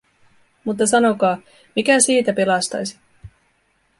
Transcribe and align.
Mutta 0.63 0.85
sanokaa, 0.85 1.37
mikä 1.75 1.99
siitä 1.99 2.33
pelastaisi? 2.33 2.99